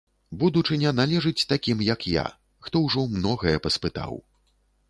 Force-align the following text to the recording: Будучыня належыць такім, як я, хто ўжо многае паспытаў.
Будучыня 0.43 0.93
належыць 0.99 1.43
такім, 1.53 1.85
як 1.93 2.07
я, 2.13 2.25
хто 2.69 2.83
ўжо 2.87 3.07
многае 3.19 3.55
паспытаў. 3.67 4.13